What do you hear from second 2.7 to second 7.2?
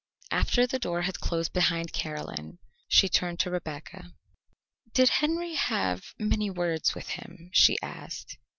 she turned to Rebecca. "Did Henry have many words with